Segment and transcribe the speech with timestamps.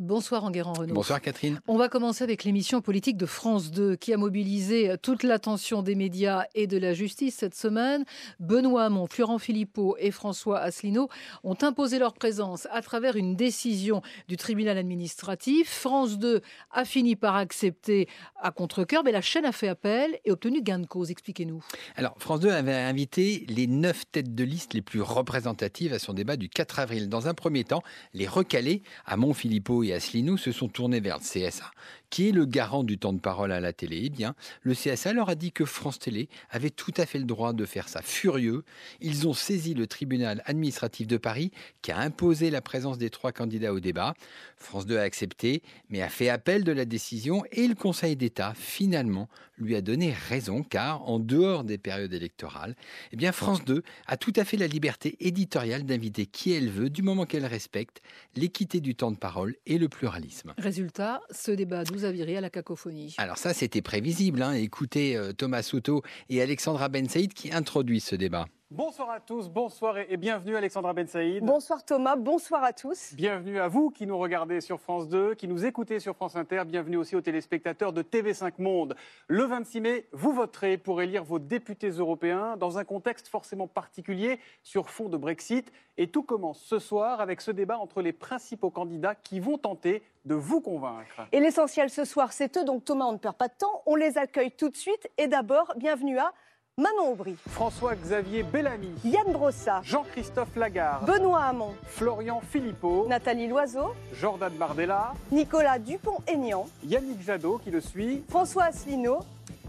[0.00, 0.94] Bonsoir Enguerrand Renaud.
[0.94, 1.58] Bonsoir Catherine.
[1.66, 5.94] On va commencer avec l'émission politique de France 2 qui a mobilisé toute l'attention des
[5.94, 8.04] médias et de la justice cette semaine.
[8.38, 11.08] Benoît Hamon, Florent Philippot et François Asselineau
[11.44, 15.70] ont imposé leur présence à travers une décision du tribunal administratif.
[15.70, 16.42] France 2
[16.72, 18.06] a fini par accepter
[18.42, 21.10] à contre-cœur, mais la chaîne a fait appel et obtenu gain de cause.
[21.10, 21.62] Expliquez-nous.
[21.96, 26.12] Alors, France 2 avait invité les neuf têtes de liste les plus représentatives à son
[26.12, 27.08] débat du 4 avril.
[27.08, 27.82] Dans un premier temps,
[28.12, 31.70] les recalés, Hamon, Philippot et Asselineau, se sont tournés vers le CSA,
[32.10, 34.02] qui est le garant du temps de parole à la télé.
[34.04, 37.24] Eh bien, le CSA leur a dit que France Télé avait tout à fait le
[37.24, 38.02] droit de faire ça.
[38.02, 38.64] Furieux,
[39.00, 41.50] ils ont saisi le tribunal administratif de Paris
[41.82, 44.14] qui a imposé la présence des trois candidats au débat.
[44.56, 48.54] France 2 a accepté, mais a fait appel de la décision et le Conseil d'État,
[48.54, 52.76] finalement, lui a donné raison car, en dehors des périodes électorales,
[53.12, 56.90] eh bien, France 2 a tout à fait la liberté éditoriale d'inviter qui elle veut,
[56.90, 58.02] du moment qu'elle respecte
[58.34, 60.54] l'équité du temps de parole et le pluralisme.
[60.58, 63.14] Résultat, ce débat nous a viré à la cacophonie.
[63.18, 64.42] Alors ça, c'était prévisible.
[64.42, 64.52] Hein.
[64.52, 68.46] Écoutez euh, Thomas Soto et Alexandra Ben Saïd qui introduisent ce débat.
[68.72, 71.44] Bonsoir à tous, bonsoir et bienvenue Alexandra Ben Saïd.
[71.44, 73.14] Bonsoir Thomas, bonsoir à tous.
[73.14, 76.64] Bienvenue à vous qui nous regardez sur France 2, qui nous écoutez sur France Inter.
[76.66, 78.96] Bienvenue aussi aux téléspectateurs de TV5 Monde.
[79.28, 84.40] Le 26 mai, vous voterez pour élire vos députés européens dans un contexte forcément particulier
[84.64, 85.70] sur fond de Brexit.
[85.96, 90.02] Et tout commence ce soir avec ce débat entre les principaux candidats qui vont tenter
[90.24, 91.20] de vous convaincre.
[91.30, 92.64] Et l'essentiel ce soir, c'est eux.
[92.64, 93.84] Donc Thomas, on ne perd pas de temps.
[93.86, 95.08] On les accueille tout de suite.
[95.18, 96.32] Et d'abord, bienvenue à
[96.78, 104.52] Manon Aubry, François-Xavier Bellamy, Yann Brossat, Jean-Christophe Lagarde, Benoît Hamon, Florian Philippot, Nathalie Loiseau, Jordan
[104.58, 109.20] Bardella, Nicolas Dupont-Aignan, Yannick Jadot qui le suit, François Asselineau,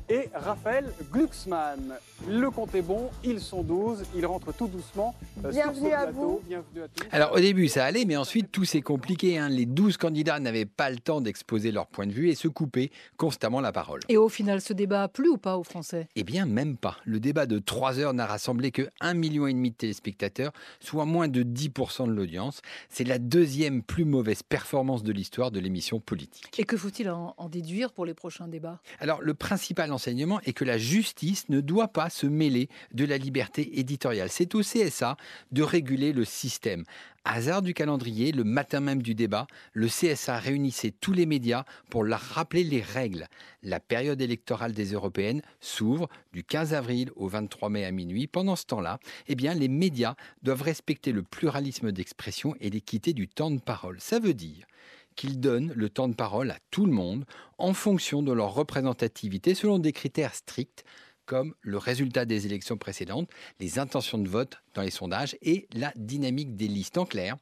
[0.09, 1.95] et Raphaël Glucksmann.
[2.27, 5.16] Le compte est bon, ils sont 12, ils rentrent tout doucement.
[5.52, 6.42] Bienvenue à vous.
[6.48, 7.08] Bienvenue à tous.
[7.12, 9.38] Alors au début ça allait, mais ensuite tout s'est compliqué.
[9.38, 9.50] hein.
[9.50, 12.92] Les 12 candidats n'avaient pas le temps d'exposer leur point de vue et se coupaient
[13.17, 14.02] constamment la parole.
[14.09, 16.08] Et au final, ce débat a plu ou pas aux Français?
[16.16, 16.98] Eh bien, même pas.
[17.06, 21.44] Le débat de 3 heures n'a rassemblé que 1,5 million de téléspectateurs, soit moins de
[21.44, 22.61] 10% de l'audience.
[22.89, 26.60] C'est la deuxième plus mauvaise performance de l'histoire de l'émission politique.
[26.60, 28.80] Et que faut-il en, en déduire pour les prochains débats?
[29.00, 33.17] Alors, le principal enseignement est que la justice ne doit pas se mêler de la
[33.17, 34.30] liberté éditoriale.
[34.30, 35.17] C'est au CSA
[35.52, 36.83] de réguler le système.
[37.30, 42.05] Hasard du calendrier, le matin même du débat, le CSA réunissait tous les médias pour
[42.05, 43.27] leur rappeler les règles.
[43.64, 48.27] La période électorale des européennes s'ouvre du 15 avril au 23 mai à minuit.
[48.27, 53.27] Pendant ce temps-là, eh bien, les médias doivent respecter le pluralisme d'expression et l'équité du
[53.27, 53.99] temps de parole.
[53.99, 54.65] Ça veut dire
[55.17, 57.26] qu'ils donnent le temps de parole à tout le monde
[57.58, 60.86] en fonction de leur représentativité selon des critères stricts
[61.27, 65.92] comme le résultat des élections précédentes, les intentions de vote dans les sondages et la
[65.95, 66.99] dynamique des listes.
[66.99, 67.36] En clair,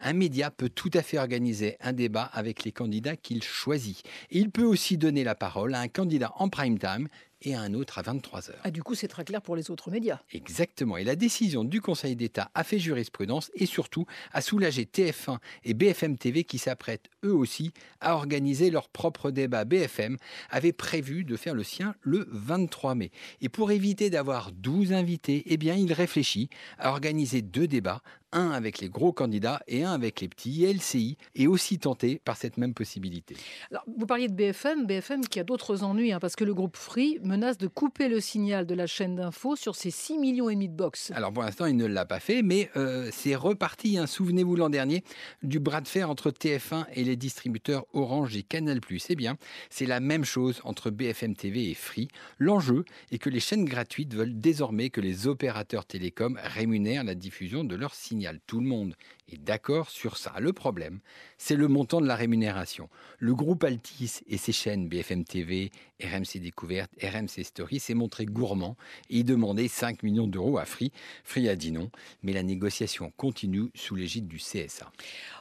[0.00, 4.02] un média peut tout à fait organiser un débat avec les candidats qu'il choisit.
[4.30, 7.08] Et il peut aussi donner la parole à un candidat en prime time
[7.42, 8.60] et à un autre à 23 heures.
[8.64, 10.20] ah, Du coup, c'est très clair pour les autres médias.
[10.32, 10.96] Exactement.
[10.96, 15.74] Et la décision du Conseil d'État a fait jurisprudence et surtout a soulagé TF1 et
[15.74, 17.70] BFM TV qui s'apprêtent eux aussi
[18.00, 19.64] à organiser leur propre débat.
[19.64, 20.16] BFM
[20.50, 23.10] avait prévu de faire le sien le 23 mai.
[23.40, 28.02] Et pour éviter d'avoir 12 invités, eh bien, il réfléchit à organiser deux débats,
[28.32, 30.64] un avec les gros candidats et un avec les petits.
[30.64, 33.36] Et LCI est aussi tenté par cette même possibilité.
[33.70, 36.76] Alors, vous parliez de BFM, BFM qui a d'autres ennuis, hein, parce que le groupe
[36.76, 40.54] Free menace de couper le signal de la chaîne d'info sur ses 6 millions et
[40.54, 41.10] demi de box.
[41.12, 43.98] Alors pour l'instant, il ne l'a pas fait, mais euh, c'est reparti.
[43.98, 44.06] hein.
[44.06, 45.04] Souvenez-vous l'an dernier
[45.42, 48.80] du bras de fer entre TF1 et les distributeurs Orange et Canal+.
[49.08, 49.36] Eh bien,
[49.70, 52.08] c'est la même chose entre BFM TV et Free.
[52.38, 57.64] L'enjeu est que les chaînes gratuites veulent désormais que les opérateurs télécoms rémunèrent la diffusion
[57.64, 58.17] de leur signal.
[58.46, 58.94] Tout le monde
[59.30, 60.34] est d'accord sur ça.
[60.40, 61.00] Le problème,
[61.36, 62.88] c'est le montant de la rémunération.
[63.18, 65.70] Le groupe Altis et ses chaînes BFM TV,
[66.02, 68.76] RMC Découverte, RMC Story s'est montré gourmand
[69.10, 70.92] et il demandait 5 millions d'euros à Free.
[71.24, 71.90] Free a dit non,
[72.22, 74.90] mais la négociation continue sous l'égide du CSA.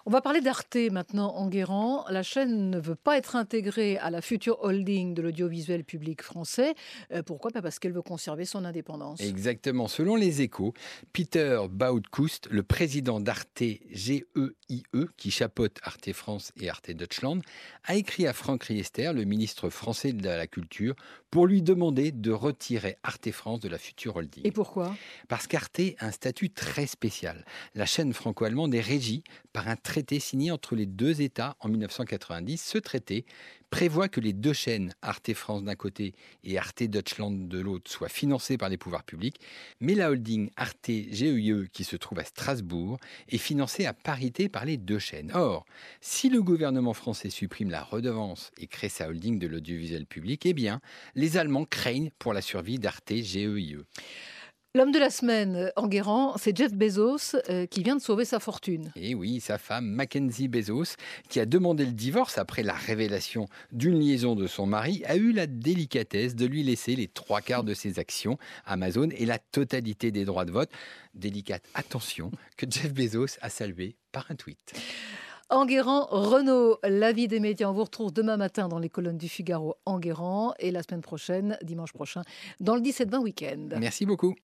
[0.06, 2.06] On va parler d'Arte maintenant, Enguerrand.
[2.10, 6.76] La chaîne ne veut pas être intégrée à la future holding de l'audiovisuel public français.
[7.12, 7.52] Euh, pourquoi?
[7.52, 9.22] Pas Parce qu'elle veut conserver son indépendance.
[9.22, 9.88] Exactement.
[9.88, 10.74] Selon les échos,
[11.14, 14.26] Peter Bautkoust, le président d'Arte GEIE,
[15.18, 17.42] qui chapeaute Arte France et Arte Deutschland,
[17.84, 20.96] a écrit à Franck Riester, le ministre français de la Culture,
[21.38, 24.42] pour lui demander de retirer Arte France de la future holding.
[24.44, 24.96] Et pourquoi?
[25.28, 27.46] Parce qu'Arte a un statut très spécial.
[27.76, 29.24] La chaîne franco-allemande est régie
[29.54, 32.60] par un traité signé entre les deux États en 1990.
[32.60, 33.28] Ce traité
[33.70, 36.14] prévoit que les deux chaînes, Arte France d'un côté
[36.44, 39.40] et Arte Deutschland de l'autre, soient financées par les pouvoirs publics,
[39.82, 42.98] mais la holding Arte GEIE, e, qui se trouve à Strasbourg,
[43.30, 45.32] est financée à parité par les deux chaînes.
[45.34, 45.66] Or,
[46.02, 50.54] si le gouvernement français supprime la redevance et crée sa holding de l'audiovisuel public, eh
[50.54, 50.80] bien,
[51.16, 53.76] les Allemands craignent pour la survie d'Arte GEIE.
[53.76, 53.86] E.
[54.78, 58.92] L'homme de la semaine, Enguerrand, c'est Jeff Bezos euh, qui vient de sauver sa fortune.
[58.96, 60.98] Et oui, sa femme, Mackenzie Bezos,
[61.30, 65.32] qui a demandé le divorce après la révélation d'une liaison de son mari, a eu
[65.32, 70.12] la délicatesse de lui laisser les trois quarts de ses actions Amazon et la totalité
[70.12, 70.70] des droits de vote.
[71.16, 74.74] Délicate attention que Jeff Bezos a salué par un tweet.
[75.50, 77.70] Enguerrand, Renault, l'avis des médias.
[77.70, 81.58] On vous retrouve demain matin dans les colonnes du Figaro Enguerrand et la semaine prochaine,
[81.62, 82.24] dimanche prochain,
[82.60, 83.70] dans le 17-20 week-end.
[83.80, 84.36] Merci beaucoup.